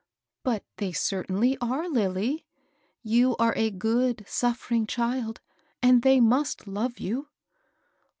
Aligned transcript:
But 0.43 0.63
they 0.77 0.93
certainly 0.93 1.59
are, 1.61 1.87
Lilly; 1.87 2.43
you 3.03 3.35
are 3.37 3.53
a 3.55 3.69
good, 3.69 4.25
suffering 4.27 4.87
child, 4.87 5.41
and 5.83 6.01
they 6.01 6.19
must 6.19 6.65
love 6.65 6.97
you." 6.99 7.27